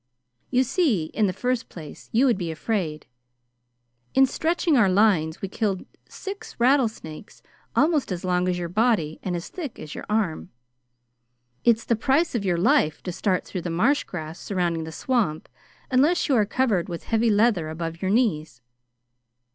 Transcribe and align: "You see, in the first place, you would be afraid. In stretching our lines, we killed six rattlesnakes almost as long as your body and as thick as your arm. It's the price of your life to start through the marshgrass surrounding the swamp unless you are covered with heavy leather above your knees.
"You 0.49 0.63
see, 0.63 1.11
in 1.13 1.27
the 1.27 1.31
first 1.31 1.69
place, 1.69 2.09
you 2.11 2.25
would 2.25 2.35
be 2.39 2.49
afraid. 2.49 3.05
In 4.15 4.25
stretching 4.25 4.75
our 4.75 4.89
lines, 4.89 5.43
we 5.43 5.47
killed 5.47 5.85
six 6.09 6.55
rattlesnakes 6.59 7.43
almost 7.75 8.11
as 8.11 8.25
long 8.25 8.47
as 8.47 8.57
your 8.57 8.67
body 8.67 9.19
and 9.21 9.35
as 9.35 9.49
thick 9.49 9.77
as 9.77 9.93
your 9.93 10.05
arm. 10.09 10.49
It's 11.63 11.85
the 11.85 11.95
price 11.95 12.33
of 12.33 12.43
your 12.43 12.57
life 12.57 13.03
to 13.03 13.11
start 13.11 13.45
through 13.45 13.61
the 13.61 13.69
marshgrass 13.69 14.39
surrounding 14.39 14.85
the 14.85 14.91
swamp 14.91 15.47
unless 15.91 16.27
you 16.27 16.33
are 16.33 16.47
covered 16.47 16.89
with 16.89 17.03
heavy 17.03 17.29
leather 17.29 17.69
above 17.69 18.01
your 18.01 18.09
knees. 18.09 18.59